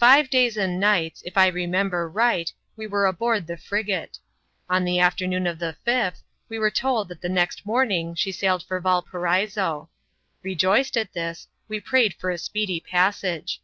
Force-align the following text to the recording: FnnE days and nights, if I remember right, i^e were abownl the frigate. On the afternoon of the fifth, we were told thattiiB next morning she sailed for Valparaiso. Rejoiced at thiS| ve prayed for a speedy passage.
FnnE 0.00 0.30
days 0.30 0.56
and 0.56 0.80
nights, 0.80 1.20
if 1.26 1.36
I 1.36 1.46
remember 1.48 2.08
right, 2.08 2.50
i^e 2.78 2.88
were 2.88 3.04
abownl 3.04 3.46
the 3.46 3.58
frigate. 3.58 4.18
On 4.70 4.82
the 4.82 4.98
afternoon 4.98 5.46
of 5.46 5.58
the 5.58 5.76
fifth, 5.84 6.22
we 6.48 6.58
were 6.58 6.70
told 6.70 7.10
thattiiB 7.10 7.30
next 7.32 7.66
morning 7.66 8.14
she 8.14 8.32
sailed 8.32 8.62
for 8.62 8.80
Valparaiso. 8.80 9.90
Rejoiced 10.42 10.96
at 10.96 11.12
thiS| 11.12 11.48
ve 11.68 11.80
prayed 11.80 12.14
for 12.14 12.30
a 12.30 12.38
speedy 12.38 12.80
passage. 12.80 13.60